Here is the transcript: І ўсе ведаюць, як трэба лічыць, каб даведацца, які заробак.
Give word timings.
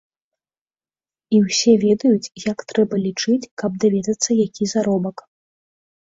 І 1.39 1.41
ўсе 1.47 1.73
ведаюць, 1.83 2.31
як 2.51 2.63
трэба 2.73 2.95
лічыць, 3.05 3.43
каб 3.63 3.71
даведацца, 3.83 4.29
які 4.45 4.63
заробак. 4.73 5.17